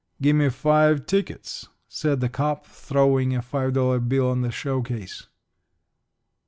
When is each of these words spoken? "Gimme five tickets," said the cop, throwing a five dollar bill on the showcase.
"Gimme 0.19 0.49
five 0.49 1.05
tickets," 1.05 1.67
said 1.87 2.21
the 2.21 2.27
cop, 2.27 2.65
throwing 2.65 3.35
a 3.35 3.41
five 3.43 3.73
dollar 3.73 3.99
bill 3.99 4.31
on 4.31 4.41
the 4.41 4.49
showcase. 4.49 5.27